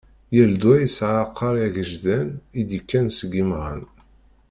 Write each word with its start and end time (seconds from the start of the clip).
Yal 0.35 0.51
ddwa 0.55 0.75
yesɛa 0.79 1.09
"Aɛeqqar 1.21 1.55
agejdan" 1.67 2.29
id-yekkan 2.59 3.07
seg 3.17 3.31
imɣan. 3.41 3.81